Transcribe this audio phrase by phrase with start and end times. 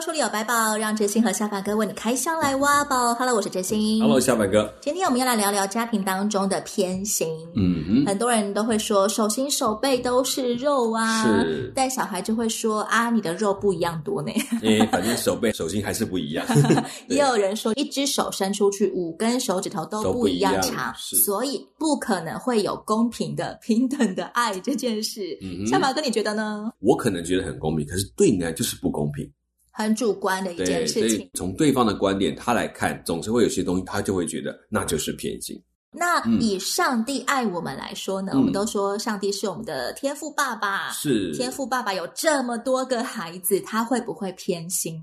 [0.00, 3.14] 书里有百宝，让真心和下巴哥为你开箱来挖宝。
[3.14, 4.00] Hello，我是真心。
[4.00, 4.72] Hello，下巴哥。
[4.80, 7.28] 今天我们要来聊聊家庭当中的偏心。
[7.54, 11.72] 嗯哼，很多人都会说手心手背都是肉啊，是。
[11.74, 14.32] 但小孩就会说啊，你的肉不一样多呢。
[14.62, 16.44] 诶，反正手背手心还是不一样。
[17.08, 25.38] 也有人说，一只手伸出去，五根手指头都不一样长，所以不可能会有公平的、平等的爱这件事。
[25.42, 26.72] 嗯哼，小百哥，你觉得呢？
[26.80, 29.30] 我可能觉得很公平，可是对你来就是不公平。
[29.72, 31.08] 很主观的一件事情。
[31.08, 35.60] 所以从对方的观点，他来看，总是会有些东西，他就会觉得那就是偏心。
[35.94, 38.32] 那以上帝爱我们来说呢？
[38.34, 44.98] 嗯、我们都说上帝是我们的天赋爸爸，是天赋爸爸有这么多个孩子，他会不会偏心？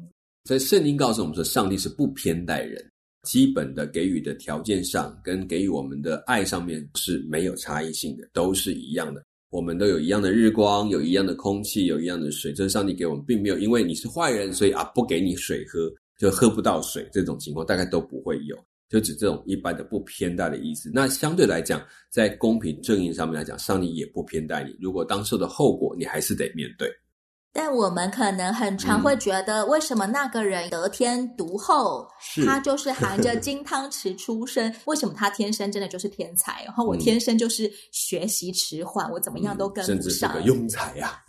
[0.45, 2.83] 所以圣经告诉我们说，上帝是不偏待人，
[3.21, 9.23] 基本的给予的条件上，跟给予我们的爱上面是没有差异性的，都是一样的。
[9.49, 18.55] 我们都有一样的日光，有一样的空气，有一样的水，这是上帝给我们，并没有因为你是坏人，所以啊不给你水喝，就喝不到水这种情况，大概都不会有，
[18.89, 20.91] 就指这种一般的不偏待的意思。
[20.93, 24.75] 那相对来讲，在公平正义上面来讲，上帝也不偏待你。
[24.79, 26.87] 如果当受的后果，你还是得面对。
[27.51, 34.73] 但我们可能很常会觉得，为什么那个人得天独厚，嗯、他就是含着 金汤匙出生？
[34.85, 36.63] 为什么他天生真的就是天才？
[36.63, 39.95] 然后我天生就是学习迟缓，嗯、我怎么样都跟不上？
[39.95, 41.21] 甚至是个庸才 呀！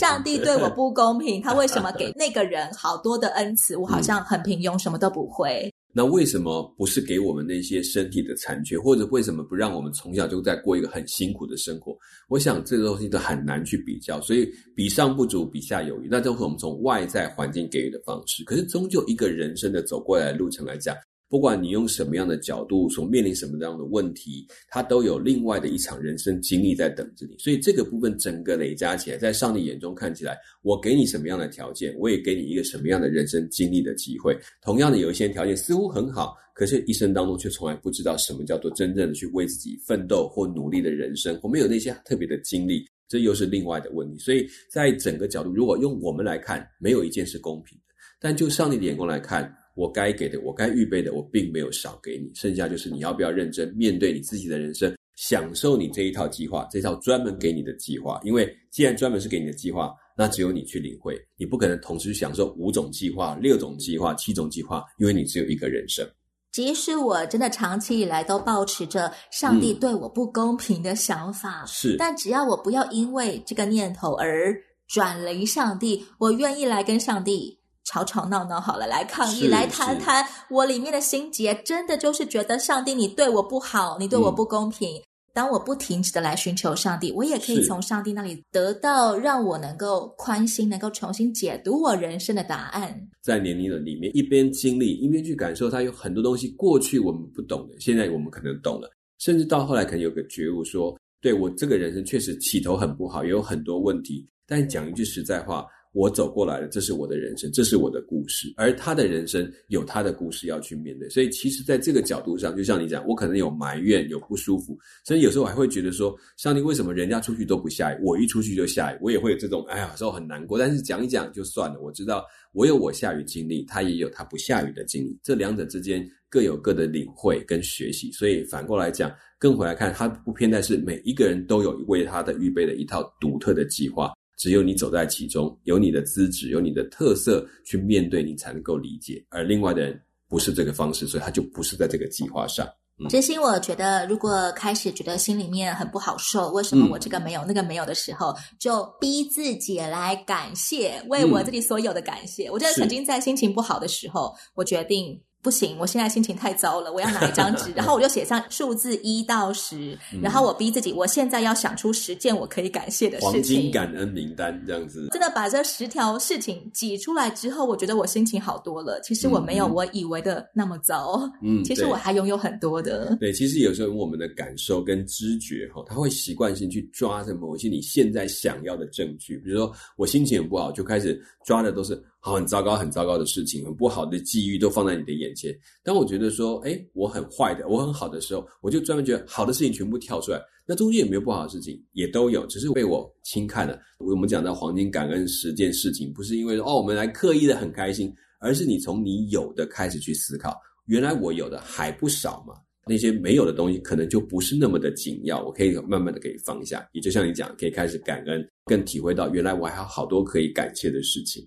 [0.00, 3.76] 上帝对我不公平，他为什么给 那个人好多的恩赐？
[3.76, 5.72] 我好像很平庸，什么都不会。
[5.96, 11.96] 那为什么不是给我们那些身体的残缺，或者为什么不让我们从小就在过一个很辛苦的生活？
[12.28, 16.08] 我想这个东西都很难去比较，所以比上不足，比下有余。
[16.10, 18.44] 那都是我们从外在环境给予的方式。
[18.44, 20.94] 可是终究一个人生的走过来的路程来讲。
[21.28, 27.36] 不管你用什么样的角度，所面临什么样的问题，它都有另外的一场人生经历在等着你。
[27.38, 34.38] 所以这个部分整个累加起来，在上帝眼中看起来，我给你什么样的条件，我也给你一个什么样的人生经历的机会。
[34.62, 41.38] 同样的，有一些条件似乎很好，可是一生当中却从来不知道什么叫做真正的去为自己奋斗或努力的人生。
[41.42, 44.18] 我们有那些特别的经历，这又是另外的问题。
[44.18, 47.84] 所以在整个角度，如果用我们来看，没有一件是公平的。
[48.20, 52.28] 但就上帝的眼光来看，我该给的，我该预备的，我并没有少给你。
[52.34, 58.18] 剩下就是你要不要认真面对你自己的人生，享受你这一套计划，这套专门给你的计划。
[58.24, 66.08] 因为既然专门是给你的计划，那只有你去领会，你不可能同时享受五种计划、六种计划、七种计划，因为你只有一个人生。
[66.52, 74.56] 即使我真的长期以来都抱持着上帝对我不公平的想法，嗯、是，但只要我不要因为这个念头而
[74.88, 77.58] 转离上帝，我愿意来跟上帝。
[77.86, 84.98] 吵吵闹闹好了，来抗议，来谈谈我里面的心结，真的就是觉得上帝，你对我不好，你对我不公平。
[84.98, 85.02] 嗯、
[85.32, 93.08] 当我不停止的来寻求上帝，我也可以从上帝那里得到让我能够宽心，能够重新解读我人生的答案。
[93.22, 105.64] 在年龄的里面，一边经历，一边去感受，它有很多东西过去我们不懂的，现在我们可能懂了，甚至到后来可能有个觉悟说，说对我这个人生确实起头很不好，也有很多问题，但讲一句实在话。
[105.96, 111.08] 我走过来了，这是我的人生，这是我的故事，而他的人生有他的故事要去面对。
[111.08, 120.58] 所以，其实，在这个角度上，就像你讲，我可能有埋怨，有不舒服，所以有时候我还会觉得说，上帝为什么人家出去都不下雨，我一出去就下雨，我也会有这种哎呀，时候很难过。
[120.58, 128.12] 但是讲一讲就算了，我知道我有我下雨经历，他也有他不下雨的经历，这两者之间各有各的领会跟学习。
[128.12, 134.12] 所以反过来讲，更回来看，他不偏待是每一个人都有为他的预备的一套独特的计划。
[134.36, 139.24] 只有你走在其中，有你的资质，有你的特色去面对，你才能够理解。
[139.30, 142.66] 而另外的人不是这个方式，所以他就不是在这个计划上。
[142.98, 152.48] 嗯，真心我觉得，如果开始觉得心里面很不好受，为什么我这个没有，嗯，那个没有的时候，就逼自己来感谢，为我自己所有的感谢。
[152.48, 155.20] 嗯，我觉得曾经在心情不好的时候，我决定。
[155.46, 163.32] 不行，我现在心情太糟了，我要拿一张纸， 然后我就写上数字一到十，然后我逼自己，我现在要想出十件我可以感谢的事情。
[163.32, 169.00] 黄金感恩名单这样子，真的把这十条事情挤出来之后，我觉得我心情好多了。
[169.04, 173.16] 其实我没有我以为的那么糟，嗯，其实我还拥有很多的。
[173.20, 182.02] 对，其实有时候我们的感受跟知觉哈，他会习惯性去抓着某些你现在想要的证据，比如说我心情很不好，就开始抓的都是。
[182.26, 185.56] 好很糟糕、很糟糕的事情，很不好的际遇都放在你的眼前。
[185.84, 190.42] 当我觉得说，哎，我很坏的，我很好的时候，我就专门觉得好的事情全部跳出来。
[190.66, 191.80] 那中间有没有不好的事情？
[191.92, 193.78] 也都有，只是被我轻看了。
[193.98, 202.54] 我们讲到黄金感恩十件事情，不是因为哦，我们来刻意的很开心，而是你从你有的开始去思考，原来我有的还不少嘛。
[202.88, 206.88] 那些没有的东西，可能就不是那么的紧要，我可以慢慢的可以放下。
[206.90, 211.46] 也就像你讲，可以开始感恩，更体会到原来我还有好多可以感谢的事情。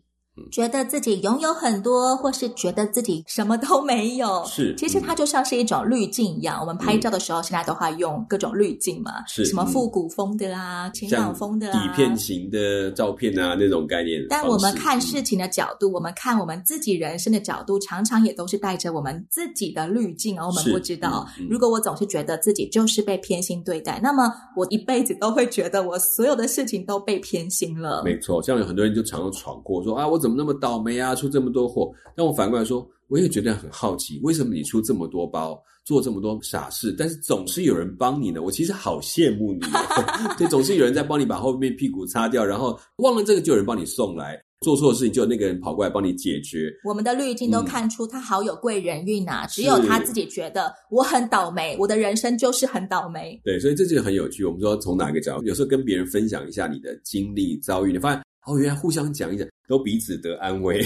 [0.51, 4.75] 觉得自己拥有很多，或是觉得自己什么都没有，是。
[4.77, 6.59] 其实它就像是一种滤镜一样。
[6.59, 14.25] 我们拍照的时候，现在都会用各种滤镜嘛，是什么复古风的啊，前仰风的啊，底片型的照片啊，那种概念。
[14.29, 21.27] 但我们看事情的角度，我们看我们自己人生的角度，常常也都是带着我们自己的滤镜，而我们不知道。
[21.49, 28.03] 如果我总是觉得自己就是被偏心对待，那么我一辈子都会觉得我所有的事情都被偏心了。
[28.03, 31.91] 没错，像有很多人就常常闯过，说啊，我怎么那么倒霉啊，出这么多货。
[32.15, 38.41] 但我反过来说，我也觉得很好奇，为什么你出这么多包，做这么多傻事，但是总是有人帮你呢？
[38.41, 39.61] 我其实好羡慕你，
[40.37, 46.71] 对，总是有人在帮你把后面屁股擦掉，然后忘了这个就有人帮你送来，做错事情就有那个人跑过来帮你解决。
[46.83, 53.39] 我们的滤镜都看出他好有贵人运呐、啊，嗯、只有他自己觉得我很倒霉，我的人生就是很倒霉。
[53.43, 54.45] 对，所以这就很有趣。
[54.45, 58.21] 我们说从哪个角度，有时候跟别人分享一下你的经历遭遇，你发现。
[58.49, 60.83] 哦，原来互相讲一讲，都彼此得安慰。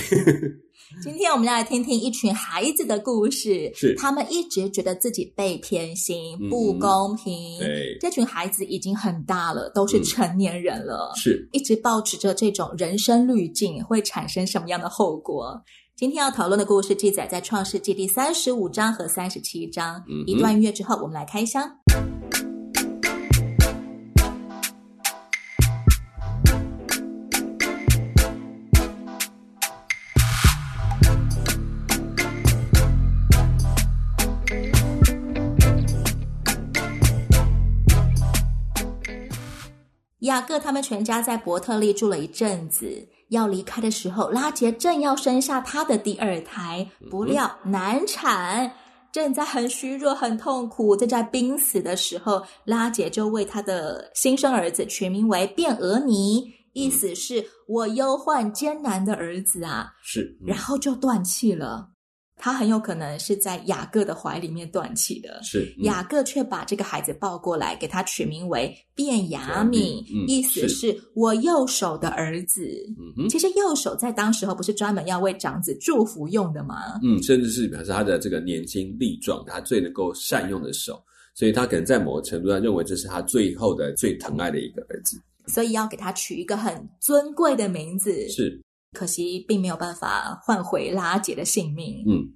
[1.02, 7.58] 今天我们要来听听一群孩子的故事，是他们一直觉得自己被偏心、嗯、不公平。
[7.60, 15.64] 对，这群孩子已经很大了，都是成年人了，嗯、是一直保持着这种人生滤镜，会产生什么样的后果？
[15.96, 20.04] 今天要讨论的故事记载在创世纪第三十五章和三十七章。
[20.10, 21.70] 嗯、一段音乐之后，我们来开箱。
[40.34, 48.72] 雅各他们全家在伯特利住了一阵子，要离开的时候，拉杰正要生下他的第二胎，不料难产，
[49.12, 61.93] 正在很虚弱、很痛苦、正在濒死的时候，拉杰就为他的新生儿子取名为卞俄尼，意思是我忧患艰难的儿子啊，是，然后就断气了。
[62.44, 72.62] 他很有可能是在雅各的怀里面断气的，是、嗯、雅各却把这个孩子抱过来，给他取名为便雅悯，嗯、意思是我右手的儿子。
[73.18, 77.00] 嗯，其实右手在当时候不是专门要为长子祝福用的吗？
[77.02, 81.02] 嗯，甚至是表示他的这个年轻力壮，他最能够善用的手，
[81.34, 85.18] 所以他可能在某个程度上认为这是他最后的最疼爱的一个儿子，
[85.48, 88.28] 所以要给他取一个很尊贵的名字。
[88.28, 88.60] 是。
[88.94, 92.04] 可惜并没有办法换回拉姐的性命。
[92.08, 92.30] 嗯，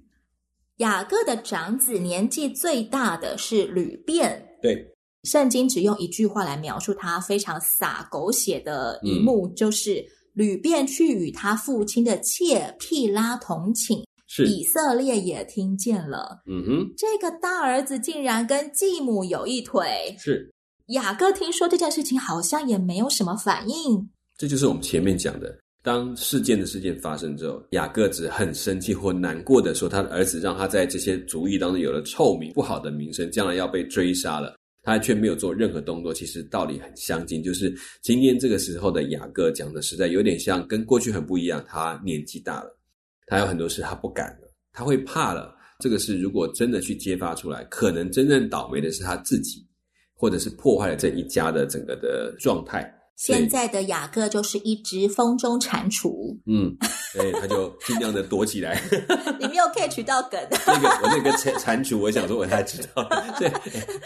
[0.78, 4.44] 雅各的长子年纪最大的是吕便。
[4.60, 4.84] 对，
[5.24, 16.42] 圣经只用一句话来描述他非常洒狗血的一幕，嗯、就是吕便去与他父亲的妾辟拉同寝，是以色列也听见了。
[16.46, 20.16] 嗯哼，这个大儿子竟然跟继母有一腿。
[20.18, 20.52] 是
[20.88, 24.10] 雅各听说这件事情，好像也没有什么反应。
[24.36, 25.58] 这就是我们前面讲的。
[25.88, 34.54] 当事件的事件发生之后，雅各只很生气或难过的说：“他的儿子让他在这些族裔当中有了臭名，不好的名声，将来要被追杀了。”
[34.84, 36.12] 他却没有做任何动作。
[36.12, 41.64] 其实道理很相近，就是今天这个时候的雅各讲的实在有点像，跟过去很不一样。
[41.66, 42.78] 他年纪大了，
[43.26, 45.56] 他有很多事他不敢了，他会怕了。
[45.78, 49.66] 这个事如果真的去揭发出来，可能真正倒霉的是他自己，
[50.14, 52.94] 或者是破坏了这一家的整个的状态。
[53.18, 56.72] 现在的雅各就是一只风中蟾蜍，嗯，
[57.12, 58.80] 对，他就尽量的躲起来。
[59.40, 60.40] 你没有 catch 到梗？
[60.64, 63.02] 那个我那个蟾蟾蜍，我想说我才知道。
[63.36, 63.52] 对，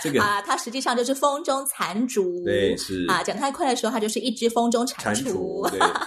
[0.02, 2.42] 这个啊，它实际上就是风中蟾蜍。
[2.47, 5.35] 对，是啊，讲太快的时候，它就是一只风中蟾蜍。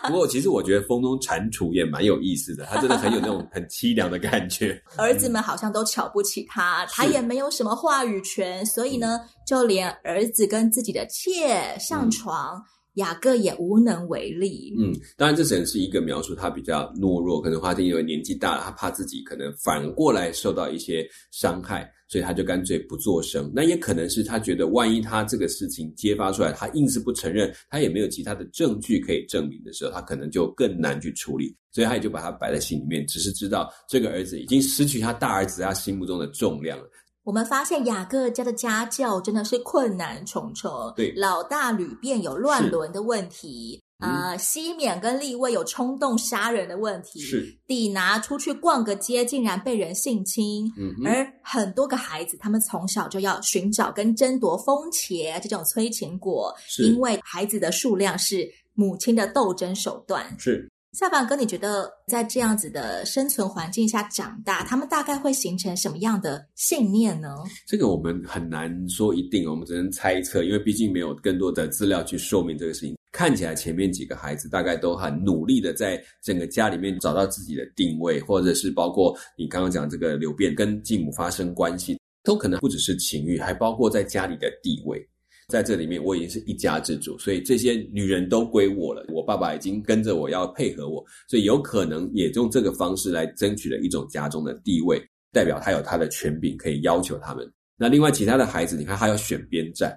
[0.08, 4.82] 不过其实我觉得风中蟾蜍也蛮有意思的，它真的很有那种很凄凉的感觉。
[4.98, 12.60] 儿子们好像都瞧不起他，他也没有什么话语权，所以呢，就连儿子跟自己的妾上床。
[12.96, 14.74] 雅各也无能为力。
[14.78, 23.52] 嗯，当然这只能是一个描述，他比较懦弱，可能花丁因为年纪大了，他怕自己可能反过来受到一些伤害，所以他就干脆不作声。
[23.54, 31.56] 那也可能是他觉得，万一他这个事情揭发出来，他硬是不承认，他也没有其他的证据可以证明的时候，他可能就更难去处理。
[31.72, 36.90] 所以他也就把他摆在心里面，只是知道这个儿子已经失去他大儿子他心目中的重量了。
[37.26, 40.94] 我们发现雅各家的家教真的是困难重重。
[40.96, 60.70] 对，老大吕便有乱伦的问题，啊、呃，西缅跟利位有冲动杀人的问题，是底拿出去逛个街，竟然被人性侵，嗯，而很多个孩子，他们从小就要寻找跟争夺风茄这种催情果，因为孩子的数量是母亲的斗争手段，是。
[60.98, 67.36] 夏凡哥，你觉得在这样子的生存环境下长大，他们大概会形成什么样的信念呢？
[67.68, 72.96] 这个我们很难说一定，我们只能猜测，因为毕竟没有更多的资料去说明这个事情。
[73.12, 85.06] 看起来前面几个孩子大概都很努力的在整个家里面找到自己的定位，或者是包括你刚刚讲这个流变跟继母发生关系，都可能不只是情欲，还包括在家里的地位。
[85.48, 89.06] 在这里面，我已经是一家之主，所以这些女人都归我了。
[89.10, 95.00] 我爸爸已经跟着我要配合我，所以有可能也用这个方式来争取了一种家中的地位，
[95.32, 97.48] 代表他有他的权柄可以要求他们。
[97.78, 99.96] 那另外其他的孩子，你看他要选边站，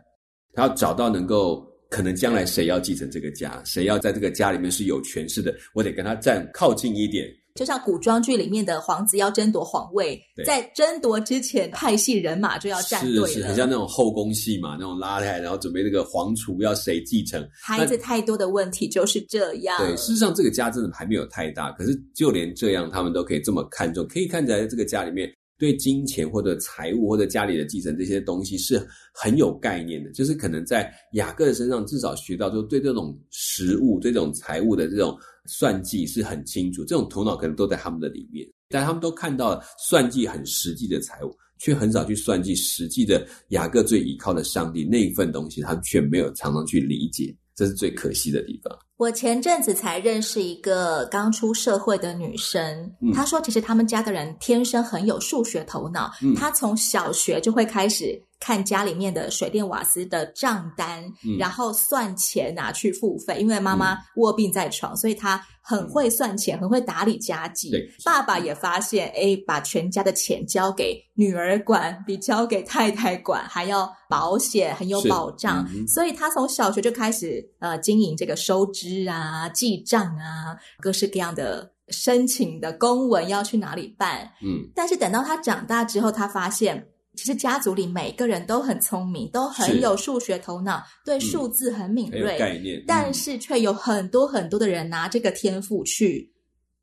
[0.52, 7.26] 他要找到能够可能将来谁要继承这个家，谁要在这个家里面是有权势的，我得跟他站靠近一点。
[7.58, 13.26] 就像古装剧里面的皇子要争夺皇位，在争夺之前，派系人马就要站队了。
[13.26, 17.44] 是是，很像那种后宫戏嘛，那种拉开，然后准备那个皇储要谁继承。
[17.60, 19.76] 孩子太多的问题就是这样。
[19.78, 25.28] 对，事实上这个家真的还没有太大，可是就连这样，他们都可以这么看重，可以看起来这个家里面。
[25.60, 28.80] 对金钱或者财务或者家里的继承这些东西是
[29.12, 48.78] 很有概念的，就是可能在雅各的身上至少学到，就对这种食物、对这种财务的这种算计是很清楚，这种头脑可能都在他们的里面，但他们都看到了算计很实际的财务，却很少去算计实际的雅各最依靠的上帝那一份东西，他们却没有常常去理解，这是最可惜的地方。
[48.98, 52.62] 我前阵子才认识一个刚出社会的女生，
[53.00, 58.20] 嗯、她说，其实他们家的人天生很有数学头脑，嗯、她从小学就会开始。
[58.40, 63.38] 看家里面的水电瓦斯的账单，嗯、然后算钱拿去付费。
[63.40, 67.72] 因为妈妈卧病在床，嗯、所以她很会算钱，嗯、很会打理家计。
[68.04, 75.66] 爸爸也发现，诶，把全家的钱交给女儿管，比交给太太管还要保险，很有保障。
[75.74, 84.30] 嗯、所以他从小学就开始呃经营这个收支啊、记账啊，各式各样的申请的公文要去哪里办。
[84.44, 86.86] 嗯，但是等到他长大之后，他发现。
[87.18, 92.84] 其实家族里每个人都很聪明，都很有数学头脑，是对数字很敏锐，嗯、概念。
[92.86, 96.32] 但是却有很多很多的人拿这个天赋去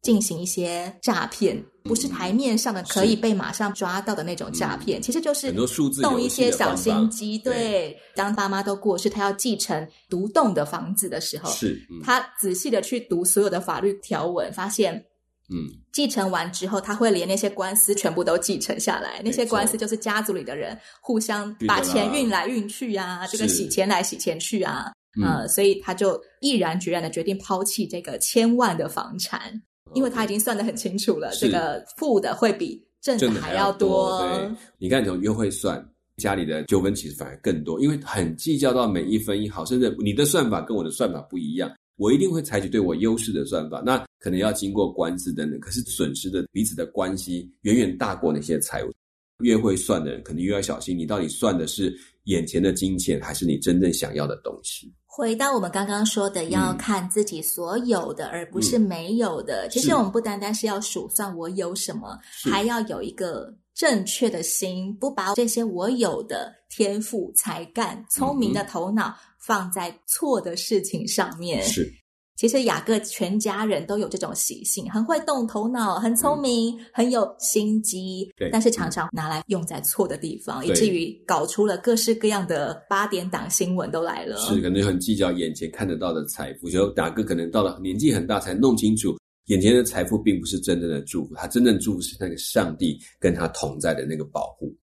[0.01, 4.99] 进行一些诈骗，嗯、不是台面上的可以被马上抓到的那种诈骗。
[4.99, 5.53] 嗯、其实就是
[6.01, 7.37] 动一些小心机。
[7.37, 15.05] 对，对，当爸妈都过世，他要继承独栋的房子的时候，是、嗯、他仔细的去读所有的法律条文，发现。
[15.49, 19.21] 嗯，继承完之后，他会连那些官司全部都继承下来。
[19.23, 24.91] 那些官司就是家族里的人互相把钱运来运去啊，这个洗钱来洗钱去啊，
[25.23, 29.61] 呃，所以他就毅然决然的决定抛弃这个千万的房产，
[29.93, 34.19] 因为他已经算得很清楚了，这个负的会比正的还要多。
[34.21, 34.49] 对，
[34.79, 35.87] 你看，从约会算，
[36.17, 41.71] 家里的纠纷其实反而更多，因为很计较到每一分一毫，甚至你的算法跟我的算法不一样。
[41.97, 48.91] 我一定会采取对我优势的算法，那可能要经过官司等等，可是损失的彼此的关系远远大过那些财务。
[49.39, 54.93] 越会算的人，可能越要小心，你到底算的是眼前的金钱，还是你真正想要的东西？
[55.05, 59.67] 回到我们刚刚说的，要看自己所有的，嗯、而不是没有的。
[59.67, 62.17] 嗯、其实我们不单单是要数算我有什么，
[62.49, 69.09] 还要有一个正确的心，不把这些我有的天赋、才干、聪明的头脑。
[69.09, 71.61] 嗯放在错的事情上面。
[71.63, 71.91] 是，
[72.35, 78.29] 其实雅各全家人都有这种习性，很会动头脑，很聪明，嗯、很有心机。
[78.51, 84.35] 但是常常拿来用在错的地方，以至于搞出了各式各样的八点档新闻都来了。
[84.37, 94.75] 是，可能很计较眼前看得到的财富，就雅各可能到了年纪很大才弄清楚，眼前的财富并不是真正的祝福，他真正祝福是那个上帝跟他同在的那个保护。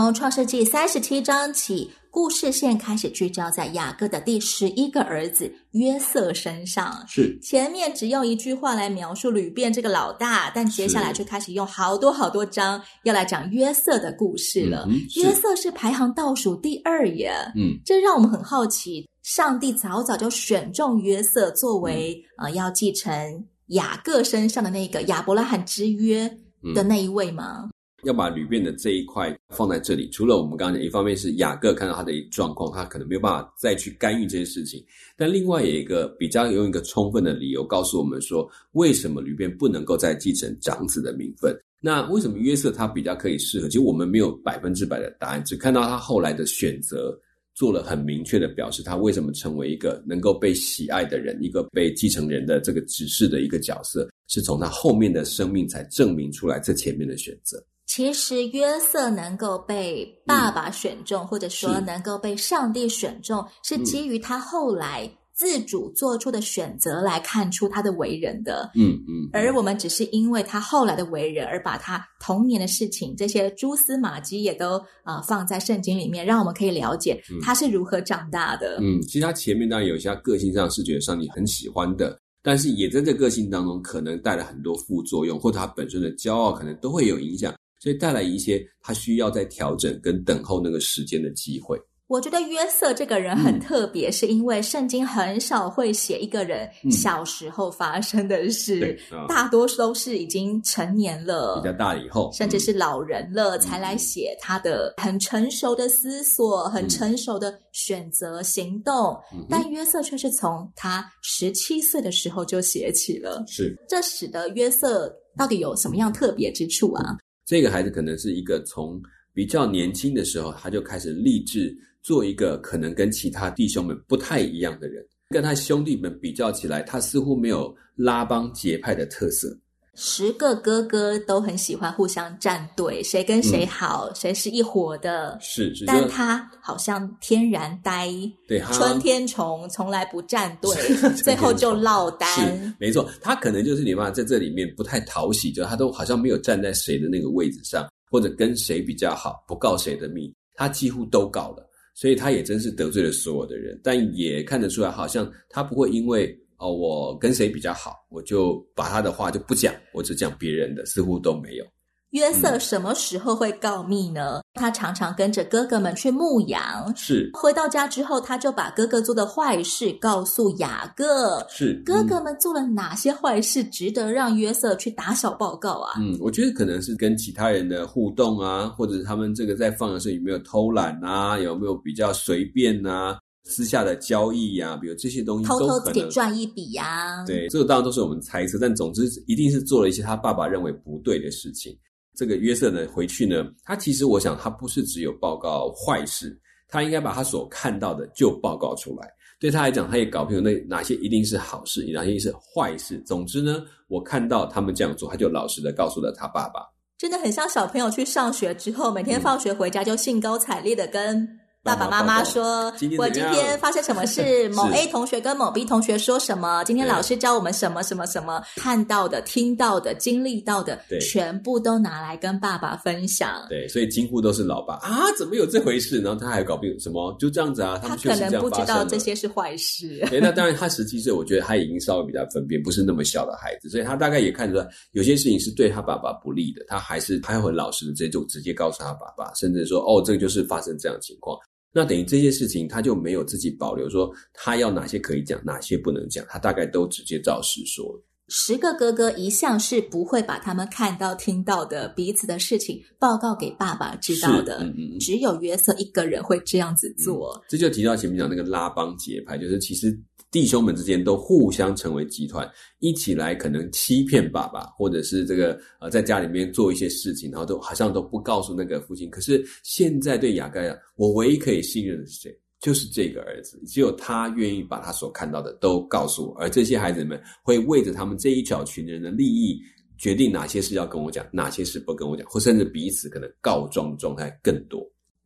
[0.00, 7.04] 从创世纪三十七章起，故事线开始聚焦在雅各的第十一个儿子约瑟身上。
[7.06, 14.86] 是前面只用一句话来描述吕便这个老大，但接下来就开始用好多好多章要来讲约瑟的故事了。
[14.88, 17.30] 嗯、约瑟是排行倒数第二耶。
[17.54, 26.34] 嗯，这让我们很好奇，上帝早早就选中约瑟作为、嗯、呃要继承雅各身上的那个亚伯拉罕之约
[26.74, 27.68] 的那一位吗？
[28.04, 34.84] 要把旅便的这一块放在这里，除了我们刚刚讲，一方面是雅各看到他的状况，他可能没有办法再去干预这些事情，
[35.16, 41.56] 但另外有一个比较用一个充分的理由告诉我们说，为什么旅便不能够再继承长子的名分？
[41.78, 43.68] 那为什么约瑟他比较可以适合？
[43.68, 47.16] 其实我们没有百分之百的答案，只看到他后来的选择
[47.54, 57.62] 做了很明确的表示，他为什么成为一个能够被喜爱的人，一个被继承人的这个指示的一个角色，是从他后面的生命才证明出来这前面的选择。
[57.86, 65.10] 其实约瑟能够被爸爸选中，嗯、或者说能够被上帝选中，是，是基于他后来。
[65.34, 78.78] 自主做出的选择来看出他的为人的，嗯嗯，而我们只是因为他后来的为人而把他童年的事情这些蛛丝马迹也都啊、呃、放在圣经里面，让我们可以了解他是如何长大的。
[78.82, 91.76] 嗯，其实他前面当然有一些个性上是觉得上帝很喜欢的，但是也在这个性当中可能带来很多副作用，或者他本身的骄傲可能都会有影响，所以带来一些他需要在调整跟等候那个时间的机会。
[92.06, 98.96] 我觉得约瑟这个人很特别，嗯、是因为圣经很少会写一个人小时候发生的事，
[99.26, 109.18] 大多数都是已经成年了，比较大以后，甚至是老人了、嗯、才来写他的很成熟的思索、嗯、很成熟的选择行动。
[109.32, 113.74] 嗯、但约瑟却是从他十七岁的时候就写起了，是。
[113.88, 117.16] 这使得约瑟到底有什么样特别之处啊？
[117.44, 119.00] 这个孩子可能是一个从
[119.32, 121.76] 比较年轻的时候他就开始立志。
[122.04, 129.56] 做一个可能跟其他弟兄们不太一样的人，跟他兄弟们比较起来，他似乎没有拉帮结派的特色。
[129.94, 135.38] 十个哥哥都很喜欢互相站队，谁跟谁好，嗯、谁是一伙的。
[135.40, 138.08] 是，是，但他好像天然呆，
[138.48, 140.74] 对，春天虫从来不站队，
[141.16, 142.28] 最后就落单。
[142.30, 151.68] 是，没错，他可能就是你妈在这里面不太讨喜，就他都好像没有站在谁的那个位置上，或者跟谁比较好，不告谁的密，他几乎都告了。
[151.94, 161.64] 所以他也真是得罪了所有的人，但也看得出来，好像他不会因为哦，我跟谁比较好，我就把他的话就不讲，我只讲别人的，似乎都没有。
[162.10, 164.38] 约瑟什么时候会告密呢？
[164.38, 171.42] 嗯、他常常跟着哥哥们去牧羊，是回到家之后，他就把哥哥做的坏事告诉雅各。
[171.48, 175.94] 是哥哥们做了哪些坏事，值得让约瑟去打小报告啊？
[176.00, 187.26] 嗯，我觉得可能是跟其他人的互动啊，或者是他们这个在放的时候有没有偷懒啊，有没有比较随便啊，私下的交易呀、啊，比如这些东西偷偷自己赚一笔呀、啊。
[187.26, 191.76] 对，这个当然都是我们猜测，但总之一定是做了一些他爸爸认为不对的事情。
[192.14, 199.10] 这个约瑟呢，回去呢，他其实我想，他不是只有报告坏事，他应该把他所看到的就报告出来。
[199.40, 203.02] 对他来讲，他也搞不清楚那哪些一定是好事，哪些是坏事。
[203.04, 206.60] 总之呢，我看到他们这样做，他就老实的告诉了他爸爸。
[206.96, 211.28] 真的很像小朋友去上学之后，每天放学回家就兴高采烈的跟。
[211.64, 214.48] 爸爸妈妈说：“我今天发生什么事？
[214.50, 216.64] 某 A 同学跟某 B 同学说什么？
[216.64, 218.42] 今天老师教我们什么什么什么？
[218.56, 223.46] 看到的、听到的、经历到的，全部都拿来跟爸爸分享。
[223.48, 226.00] 对，所以几乎都是老爸啊，怎么有这回事？
[226.00, 227.78] 然后他还搞不懂什么，就这样子啊。
[227.80, 230.04] 他，他可能不知道这些是坏事。
[230.10, 241.38] 对，那当然，他十七岁，我觉得他已经稍微比较分辨，不是那么小的孩子，所以他大概也看出来有些事情是对他爸爸不利的，他还是他会很老实的直接就直接告诉他爸爸，甚至说哦，这个就是发生这样的情况。”
[241.72, 247.84] 那等于这些事情，他就没有自己保留，说他要哪些可以讲，哪些不能讲，他大概都直接照实说。
[248.28, 257.32] 十个哥哥一向是不会把他们看到、听到的彼此的事情报告给爸爸知道的，嗯嗯，只有约瑟一个人会这样子做。
[257.34, 259.98] 嗯，这就提到前面讲那个拉帮结派，就是其实。
[260.32, 269.10] 弟兄们之间都互相成为集团，一起来可能欺骗爸爸，或者是这个呃，在家里面做一些事情，然后都好像都不告诉那个父亲。
[269.10, 272.36] 可是现在对雅各讲，我唯一可以信任的是谁？
[272.60, 276.34] 就是这个儿子，只有他愿意把他所看到的都告诉我。
[276.38, 279.60] 而这些孩子们会为着他们这一小群人的利益，
[279.98, 284.80] 决定哪些事要跟我讲，哪些事不跟我讲，或甚至彼此可能告状状态更多。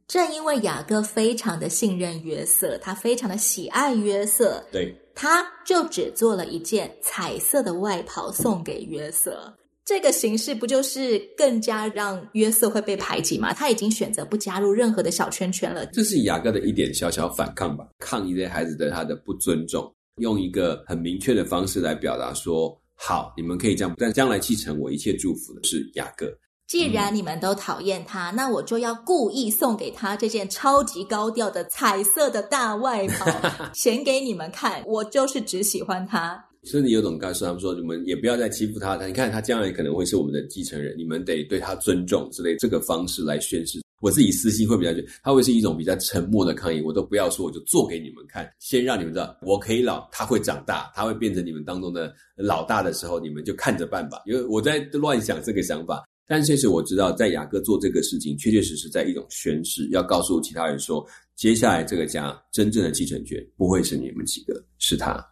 [0.09, 9.53] 正因为雅各非常的信任约瑟，他非常的喜爱约瑟，对，他就只做了一件彩色的外袍送给约瑟。
[9.85, 13.53] 这个形式不就是更加让约瑟会被排挤吗？
[13.53, 15.87] 他已经选择不加入任何的小圈圈了。
[15.87, 26.33] 这是雅各的一点小小反抗吧，抗议这孩子对他的不尊重，用一个很明确的方式来表达说：好，你们可以这样，但将来继承我一切祝福的是雅各。
[26.67, 33.25] 既然你们都讨厌他，嗯、那我就要故意送给他这件超级高调的彩色的大外套，
[33.73, 34.83] 显给你们看。
[34.85, 36.45] 我就是只喜欢他。
[36.65, 38.97] 甚至有种告诉他们说：“你们也不要再欺负他。
[38.97, 43.81] 他你看他将来可能会是我们的继承人，你们得对他尊重之类。”这个方式来宣示。
[44.01, 46.83] 我自己私心会比较觉得，他会是一种比较沉默的抗议。
[46.83, 54.21] 我都不要说，我就做给你们看，先让你们知道我可以老，他会长大，他会变成你们当中的老大的时候，你们就看着办吧。
[54.27, 56.05] 因为我在乱想这个想法。
[56.29, 65.25] 但确实我知道，在雅各做这个事情，确确实实在一种宣誓，要告诉其他人说，接下来这个家真正的继承权不会是你们几个，是他。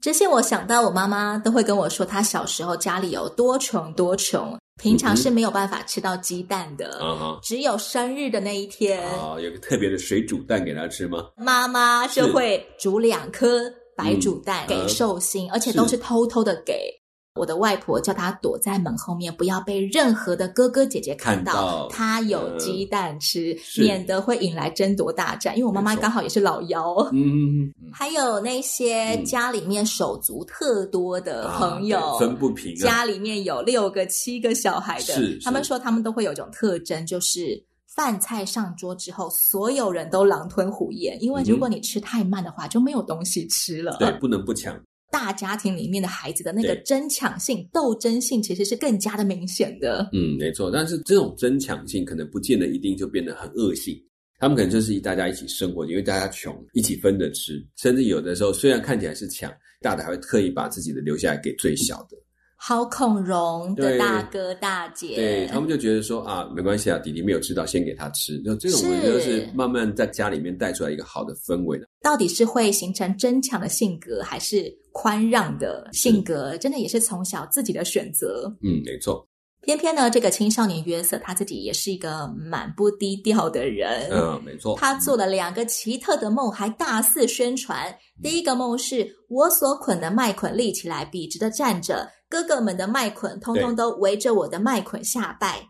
[0.00, 11.28] 这些我想到，我妈妈都会跟我说，她小时候家里有多穷多穷，平常是没有办法吃到鸡蛋的，嗯、只有生日的那一天，啊，有个特别的水煮蛋给她吃吗？
[11.36, 16.99] 妈妈就会煮两颗白煮蛋给寿星，嗯、而且都是偷偷的给。
[17.36, 25.56] 我的外婆叫他躲在门后面，不要被任何的哥哥姐姐看到，看到他有鸡蛋吃，嗯、免得会引来争夺大战。
[25.56, 32.82] 因为我妈妈刚好也是老幺，嗯， 还有那些家里面手足特多的朋友，嗯啊、分不平、啊。
[32.82, 35.14] 家里面有六个、七个小孩的，
[35.44, 43.96] 他们说他们都会有一种特征，就是饭菜上桌之后，所有人都狼吞虎咽，因为如果你吃太慢的话，就没有东西吃了。
[44.00, 44.74] 对，不能不抢。
[45.10, 50.08] 大家庭里面的孩子的那个争抢性、斗争性，其实是更加的明显的。
[50.12, 50.70] 嗯，没错。
[50.70, 53.94] 但是这种争抢性，可能不见得一定就变得很恶性。
[54.38, 57.62] 他们可能就是大家一起生活，因为大家穷，一起分着吃。
[57.76, 62.16] 甚至有的时候，虽然看起来是抢，大的还会特意把自己的留下来给最小的。
[62.62, 68.38] 好孔融的大哥大姐，对，他们就觉得说啊，没关系啊，弟弟没有吃到，先给他吃。
[68.42, 71.86] 就这种，我觉得是慢慢在家里面带出来一个好的氛围的。
[72.02, 76.54] 到底是会形成争抢的性格，还是宽让的性格？
[76.58, 78.54] 真的也是从小自己的选择。
[78.62, 79.26] 嗯，没错。
[79.62, 84.08] 偏偏呢，这个青少年约瑟他自己也是一个蛮不低调的人。
[84.10, 84.74] 嗯， 没错。
[84.78, 87.94] 他做了两个奇特的梦，还大肆宣传。
[88.22, 92.10] 第一个梦是我所捆的麦捆立起来，笔直的站着。
[92.28, 95.68] 哥哥们的麦捆通通都围着我的麦捆下拜。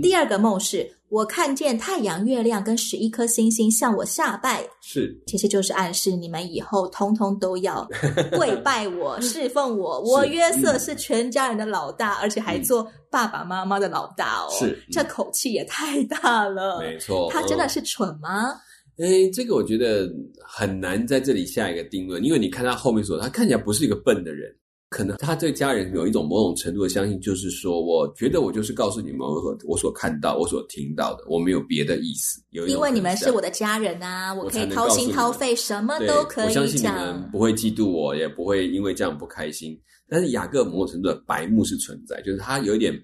[0.00, 7.88] 第二个梦是我看见太阳、月亮跟十一颗星星向我下拜，是，其实就是暗示你们以后通通都要
[8.36, 10.00] 跪拜我、 侍奉我。
[10.00, 14.48] 我约瑟是全家人的老大，而且还做爸爸妈妈的老大哦。
[14.50, 16.80] 是，这口气也太大了。
[16.80, 18.52] 没错，他真的是蠢吗？
[18.98, 20.10] 哎，这个我觉得
[20.42, 24.50] 很难在这里下一个定论，因为你看他后面说，他看起来不是一个笨的人。
[24.88, 32.40] 可能他对家人有一种某种程度的相信，就是说，我觉得我就是告诉你们我所我所看到、我所听到的，我没有别的意思。
[32.50, 36.62] 有因为你们是我的家人啊，我可以掏心掏肺，什么都可以讲。
[36.62, 39.76] 我相信你们不会嫉妒我，也不会因为这样不开心。
[40.08, 42.94] 但是雅各某种程度的白目是存在，就是他有一点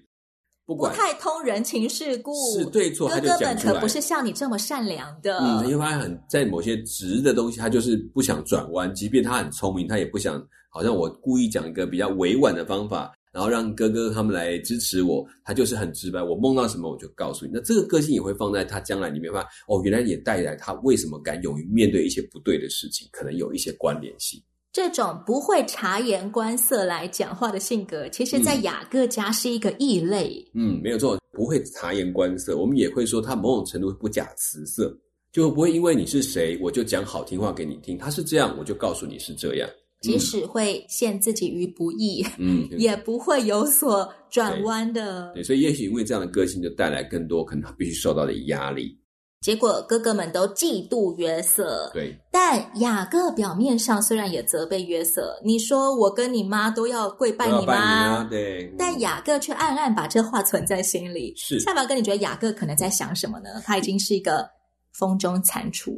[0.65, 3.09] 不管，不太通人情世故，是对错。
[3.09, 5.37] 哥哥们可不是像你这么善良的。
[5.39, 10.41] 嗯，因为他很在某些直的东西，他就是不想转弯，即便他很聪明，他也不想。
[10.69, 16.19] 好像我故意讲一个比较委婉的方法，然后让哥哥他们来支持我，他就是很直白。
[16.23, 17.51] 我梦到什么我就告诉你。
[17.53, 19.45] 那这个个性也会放在他将来里面吧？
[19.67, 24.41] 哦，原来也带来他为什么敢勇于面对一些不对的事情，可能有一些关联性。
[24.73, 30.43] 这种不会察言观色来讲话的性格，其实在雅各家是一个异类。
[30.55, 32.57] 嗯，没有错，不会察言观色。
[32.57, 34.91] 我们也会说他某种程度不假辞色，
[35.31, 37.95] 就不会因为你是谁，我就讲好听话给你听。
[37.99, 39.69] 他是这样，我就告诉你是这样。
[40.01, 45.31] 即使会陷自己于不义，嗯， 也不会有所转弯的。
[45.35, 48.97] 对，对，所以也许因为这样的个性，就带来更多可能他必须受到的压力。
[49.43, 52.17] 结果哥哥们都嫉妒约瑟，对。
[52.31, 58.23] 但雅各表面上虽然也责备约瑟，你说我跟你妈都要跪拜你妈？
[58.23, 58.73] 对。
[58.79, 61.33] 但雅各却暗暗把这话存在心里。
[61.35, 61.59] 是。
[61.59, 63.61] 夏宝哥，你觉得雅各可能在想什么呢？
[63.65, 64.49] 他已经是一个。
[64.95, 65.91] 风中蟾蜍，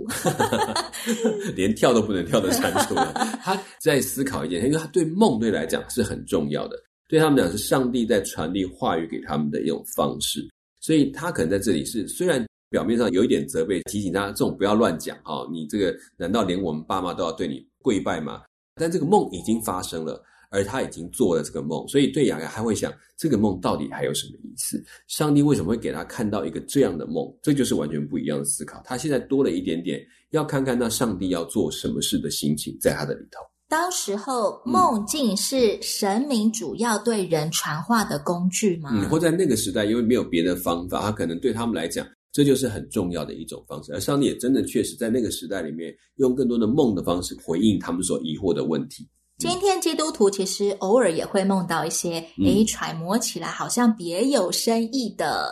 [1.53, 3.11] 连跳都不能跳的蟾蜍了。
[3.43, 6.77] 他在思考一件，因为他对梦对来讲是很重要的，
[7.09, 10.39] 对他们讲是上帝在传递话语给他们的一种方式。
[10.79, 18.43] 所以他可能在这里是虽然表面上有一点责备，提醒他这种不要乱讲哈，你这个难道连我们爸妈都要对你跪拜吗？
[18.75, 20.23] 但这个梦已经发生了。
[20.51, 24.81] 而他已经做了这个梦，所以对雅各还会想这个梦到底还有什么意思？
[25.07, 27.27] 上帝为什么会给他看到一个这样的梦？
[27.41, 28.81] 这就是完全不一样的思考。
[28.85, 29.99] 他现在多了一点点，
[30.29, 33.41] 要看看那上帝要做什么事的心情在他的里头。
[33.67, 38.91] 当时候梦境是神明主要对人传话的工具吗？
[38.93, 43.93] 嗯，或在那个时代，因为没有别的方法，他可能对他们来讲，这就是很重要的一种方式。
[43.93, 49.07] 而上帝也真的确实在那个时代里面，用更多的梦的方式回应他们所疑惑的问题。
[49.37, 55.49] 今天基督徒其实偶尔也会梦到一些，诶、嗯，揣摩起来好像别有深意的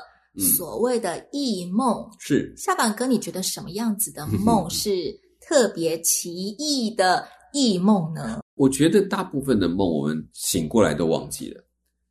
[0.58, 2.06] 所谓的异梦。
[2.20, 8.42] 是，夏板哥，你觉得什么样子的梦 是特别奇异的异梦呢？
[8.56, 11.64] 我觉得大部分的梦我们醒过来都忘记了。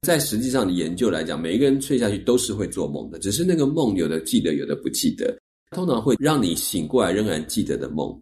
[0.02, 5.38] 在实际上的研究来讲，每一个人睡下去都是会做梦的，只是那个梦有的记得，有的不记得。
[5.70, 8.20] 通常会让你醒过来仍然记得的梦，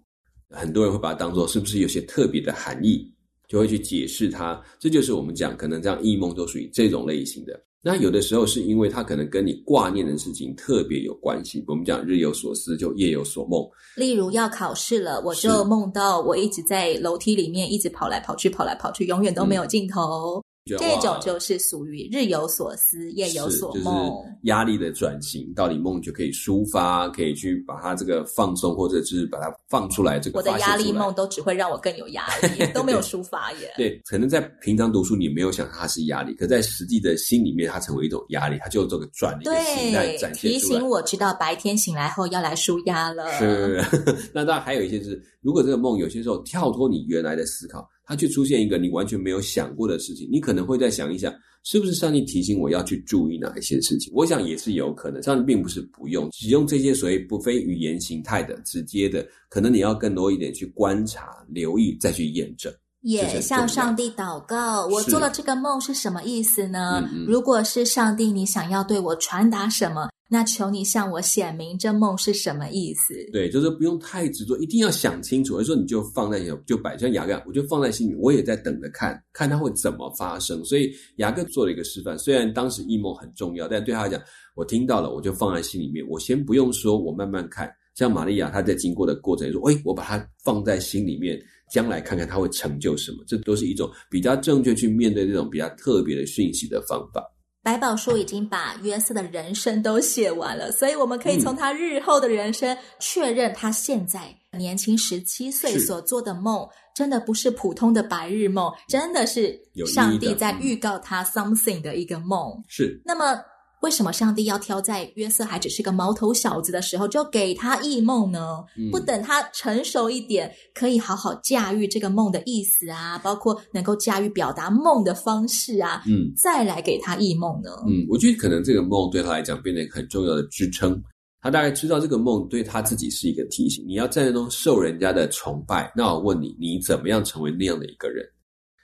[0.50, 3.10] 很多人会把它当做是不是有些特别的含义。
[3.48, 7.60] 就会去解释它，这就是我们讲可能这样异梦都属于这种类型的。
[7.82, 11.64] 那有的时候是因为它可能跟你挂念的事情特别有关系。
[11.66, 13.68] 我们讲日有所思，就夜有所梦。
[13.96, 20.38] 例如要考试了，我就梦到我一直在楼梯里面一直跑来跑去，跑来跑去，永远都没有尽头。
[20.38, 24.08] 嗯这种就是属于日有所思，夜有所梦。
[24.08, 30.18] 就是压力的转型，到底梦就可以抒发，可以去把它这个放松，或者是把它放出来。
[30.18, 32.24] 这个我的压力梦都只会让我更有压
[32.56, 33.72] 力，都没有 抒发耶。
[33.76, 40.50] 对，可能在平常读书你没有想它是压力，可在实际的心里面，它成为一种压力，它就这个转的形态展现。
[40.52, 43.30] 提醒我知道白天醒来后要来舒压了。
[43.38, 43.82] 是，
[44.32, 47.88] 那当然还有一些是，如果这个梦有些时候跳脱你原来的思考。
[48.10, 54.12] 它却出现一个你完全没有想过的事情，你可能会再想一想，是不是上帝提醒我要去注意哪一些事情？
[54.12, 55.22] 我想也是有可能。
[55.22, 62.72] 上帝并不是不用使用这些所谓不非语言形态的直接的，可能你要更多一点去观察、留意，再去验证。
[63.02, 67.00] 也向上帝祷告，我做了这个梦是什么意思呢？
[67.12, 70.10] 嗯嗯，如果是上帝，你想要对我传达什么？
[70.32, 73.14] 那求你向我显明这梦是什么意思？
[73.32, 75.56] 对，就是不用太执着，一定要想清楚。
[75.56, 80.64] 而说你就放在就摆像雅各，我就放在心里，我也在等着看看他会怎么发生。
[80.64, 84.22] 所以雅各做了一个示范，虽然当时异梦很重要，但对他来讲，
[84.54, 86.06] 我听到了，我就放在心里面。
[86.08, 87.68] 我先不用说，我慢慢看。
[87.96, 91.38] 像玛利亚，她在经过的过程说：“诶，我把它放在心里面，
[91.70, 97.22] 将来看看他会成就什么。”这都是一种比较正确去面对这种比较特别的讯息的方法。
[97.62, 109.60] 百宝书已经把约瑟的人生都写完了，所以我们可以从他日后的人生确认，他现在年轻十七岁所做的梦，真的不是普通的白日梦，真的是
[109.94, 112.62] 上帝在预告他 something 的一个梦。
[112.66, 113.38] 是，那么。
[113.82, 118.62] 为什么上帝要挑在约瑟还只是个毛头小子的时候就给他异梦呢？
[118.76, 127.70] 嗯、不等他成熟一点，可以好好驾驭这个梦的意思啊，包括能够驾驭表达梦的方式啊，嗯，再来给他异梦呢？
[127.86, 131.02] 嗯，我觉得可能这个梦对他来讲变得很重要的支撑。
[131.40, 133.82] 他大概知道这个梦对他自己是一个提醒。
[133.88, 138.26] 你要在那种受人家的崇拜，那我问你，你怎么样成为那样的一个人？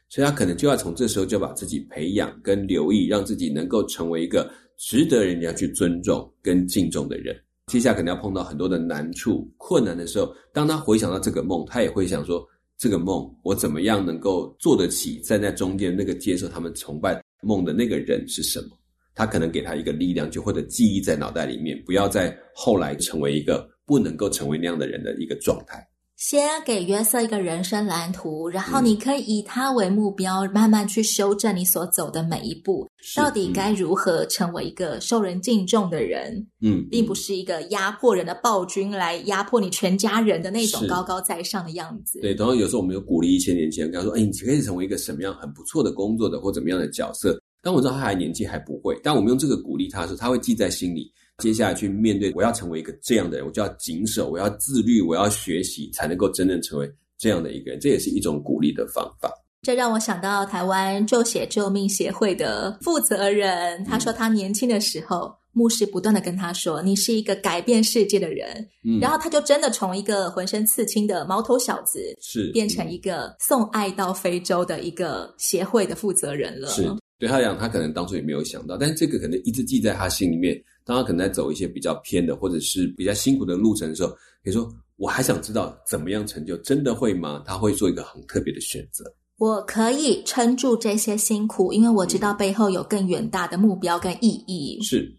[0.08, 4.50] 所以他可能就要从这时候就把自己培养跟留意，让自己能够成为一个。
[4.76, 7.34] 值得人家去尊重跟敬重的人，
[7.66, 12.46] 接下来可能要碰到很多的难处、困难的时候，当他回想到这个梦，他也会想说：
[12.78, 15.18] 这个梦我怎么样能够做得起？
[15.20, 18.78] 站在中间那个接受他们崇拜梦的那个人是什么？
[19.14, 25.82] 他可能给他一个力量，就或者记忆在脑袋里面，不要再后来成为一个不能够成为那样的人的一个状态。
[26.16, 32.88] 先给约瑟一个人生蓝图，然后你可以以他为目标，慢慢去修正你所走的每一步。
[33.14, 36.46] 到底该如何成为一个受人敬重的人？
[36.62, 42.18] 嗯，并不是一个压迫人的暴君来压迫你全家人的那种高高在上的样子。
[42.22, 51.12] 对，然后有时候我们有鼓励一些年轻人，跟他说：“哎，你可以成为一个什么样很不错的工作的，或怎么样的角色。”但我知道他还年纪还不会，但我们用这个鼓励他的时候，他会记在心里。
[51.42, 57.78] 接下来去面对，我要成为一个这样的人，我就要谨守，我要自律，我要学习，才能够真正成为这样的一个人。
[57.78, 59.30] 这也是一种鼓励的方法。
[59.62, 68.66] 这让我想到台湾旧血救命协会的负责人，他说他年轻的时候，嗯、牧师不断的跟他说：“你是一个改变世界的人。
[68.82, 76.68] 嗯”然后他就真的从一个浑身刺青的毛头小子，是变成一个送爱到非洲的一个协会的负责人了。
[76.68, 76.88] 是。
[77.18, 80.56] 对他讲，他可能当初也没有想到，但是这个可能一直记在他心里面。
[80.86, 84.10] 当他可能在走一些比较偏的，或者是比较辛苦的路程的时候，
[84.44, 87.42] 可以说我还想知道怎么样成就，真的会吗？
[87.44, 89.04] 他会做一个很特别的选择。
[89.38, 94.80] 我可以撑住这些辛苦，因为我知道背后有更远大的目标跟意义。
[94.82, 95.12] 是，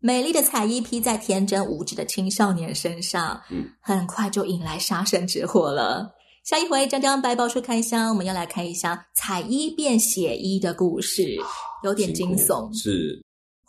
[0.00, 6.10] 美丽的彩衣披在天真无知的青少年身上，嗯，很快就引来杀身之祸了。
[6.42, 11.36] 下一回，将将百宝书开箱，我们要来看一下彩衣变血衣的故事，
[11.84, 12.76] 有点惊悚。
[12.76, 13.22] 是，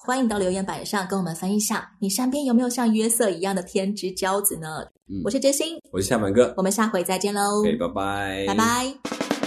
[0.03, 4.83] 欢迎到留言板上跟我们分享，你身边有没有像约瑟一样的天之骄子呢？
[5.07, 7.63] 嗯，我是真心，我是夏满哥，我们下回再见喽。
[7.63, 9.40] 拜拜，拜拜。